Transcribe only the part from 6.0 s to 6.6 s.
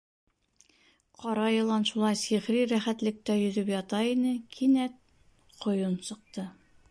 сыҡты.